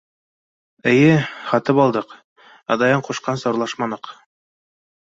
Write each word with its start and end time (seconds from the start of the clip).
Эйе, 0.91 1.11
һатып 1.51 1.83
алдыҡ, 1.85 2.17
ә 2.77 2.81
Даян 2.85 3.07
ҡушҡанса 3.11 3.55
урлашманыҡ. 3.57 4.15